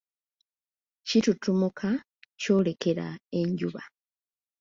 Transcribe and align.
Kitutumuka 1.07 1.89
kyolekera 2.41 3.07
enjuba. 3.39 3.81